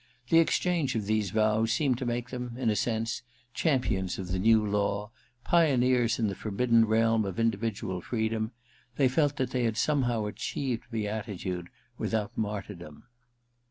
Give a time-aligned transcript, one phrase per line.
[0.29, 3.21] The exchange of these vows seemed to make them, in a sense,
[3.53, 5.11] champions of the new law,
[5.43, 8.49] pioneers in the forbidden realm of indi vidual freedom:
[8.95, 11.67] they felt that they had some how achieved beatitude
[11.99, 13.03] without martyrdom.